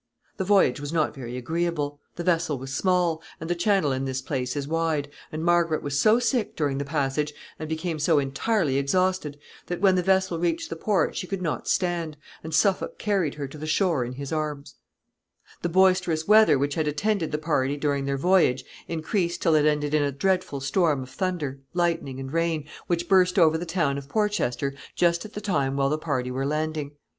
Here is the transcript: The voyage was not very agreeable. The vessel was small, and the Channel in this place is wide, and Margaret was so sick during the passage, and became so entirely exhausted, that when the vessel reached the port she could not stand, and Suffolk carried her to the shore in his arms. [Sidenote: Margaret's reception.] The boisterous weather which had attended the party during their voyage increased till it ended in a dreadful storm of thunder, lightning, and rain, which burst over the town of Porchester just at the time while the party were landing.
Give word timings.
The 0.37 0.43
voyage 0.43 0.79
was 0.79 0.91
not 0.91 1.13
very 1.13 1.37
agreeable. 1.37 1.99
The 2.15 2.23
vessel 2.23 2.57
was 2.57 2.73
small, 2.73 3.21
and 3.39 3.47
the 3.47 3.53
Channel 3.53 3.91
in 3.91 4.05
this 4.05 4.19
place 4.19 4.55
is 4.55 4.67
wide, 4.67 5.11
and 5.31 5.45
Margaret 5.45 5.83
was 5.83 5.99
so 5.99 6.17
sick 6.17 6.55
during 6.55 6.79
the 6.79 6.83
passage, 6.85 7.33
and 7.59 7.69
became 7.69 7.99
so 7.99 8.17
entirely 8.17 8.79
exhausted, 8.79 9.37
that 9.67 9.79
when 9.79 9.93
the 9.93 10.01
vessel 10.01 10.39
reached 10.39 10.71
the 10.71 10.75
port 10.75 11.15
she 11.15 11.27
could 11.27 11.43
not 11.43 11.67
stand, 11.67 12.17
and 12.43 12.51
Suffolk 12.51 12.97
carried 12.97 13.35
her 13.35 13.47
to 13.47 13.59
the 13.59 13.67
shore 13.67 14.03
in 14.03 14.13
his 14.13 14.31
arms. 14.33 14.73
[Sidenote: 15.61 15.61
Margaret's 15.61 15.61
reception.] 15.61 15.61
The 16.11 16.17
boisterous 16.17 16.27
weather 16.27 16.57
which 16.57 16.73
had 16.73 16.87
attended 16.87 17.31
the 17.31 17.37
party 17.37 17.77
during 17.77 18.05
their 18.05 18.17
voyage 18.17 18.63
increased 18.87 19.43
till 19.43 19.53
it 19.53 19.67
ended 19.67 19.93
in 19.93 20.01
a 20.01 20.11
dreadful 20.11 20.61
storm 20.61 21.03
of 21.03 21.11
thunder, 21.11 21.59
lightning, 21.75 22.19
and 22.19 22.33
rain, 22.33 22.67
which 22.87 23.07
burst 23.07 23.37
over 23.37 23.55
the 23.55 23.67
town 23.67 23.99
of 23.99 24.09
Porchester 24.09 24.73
just 24.95 25.25
at 25.25 25.33
the 25.33 25.41
time 25.41 25.75
while 25.75 25.89
the 25.89 25.99
party 25.99 26.31
were 26.31 26.47
landing. 26.47 26.93